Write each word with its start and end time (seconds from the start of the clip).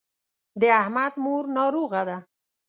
د 0.61 0.63
احمد 0.81 1.13
مور 1.23 1.43
ناروغه 1.57 2.01
ده. 2.09 2.17